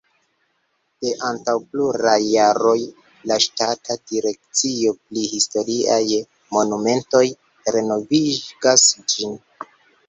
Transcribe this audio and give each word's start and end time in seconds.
De 1.05 1.11
antaŭ 1.27 1.53
pluraj 1.73 2.15
jaroj 2.29 2.75
la 3.33 3.37
ŝtata 3.45 3.99
direkcio 4.13 4.97
pri 5.03 5.27
historiaj 5.37 6.03
monumentoj 6.59 7.25
renovigas 7.79 8.91
ĝin. 9.01 9.41